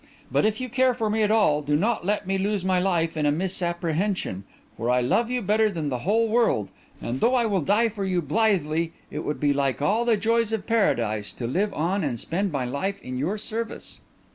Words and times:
But 0.31 0.47
if 0.47 0.59
you 0.59 0.67
care 0.67 0.95
for 0.95 1.11
me 1.11 1.21
at 1.21 1.29
all 1.29 1.61
do 1.61 1.75
not 1.75 2.03
let 2.03 2.25
me 2.25 2.39
lose 2.39 2.65
my 2.65 2.79
life 2.79 3.15
in 3.15 3.27
a 3.27 3.31
misapprehension; 3.31 4.45
for 4.75 4.89
I 4.89 4.99
love 4.99 5.29
you 5.29 5.43
better 5.43 5.69
than 5.69 5.89
the 5.89 5.99
whole 5.99 6.27
world; 6.27 6.71
and 6.99 7.21
though 7.21 7.35
I 7.35 7.45
will 7.45 7.61
die 7.61 7.87
for 7.87 8.03
you 8.03 8.19
blithely, 8.19 8.93
it 9.11 9.23
would 9.23 9.39
be 9.39 9.53
like 9.53 9.79
all 9.79 10.03
the 10.03 10.17
joys 10.17 10.51
of 10.53 10.65
Paradise 10.65 11.31
to 11.33 11.45
live 11.45 11.71
on 11.75 12.03
and 12.03 12.19
spend 12.19 12.51
my 12.51 12.65
life 12.65 12.99
in 13.03 13.19
your 13.19 13.37
service." 13.37 13.99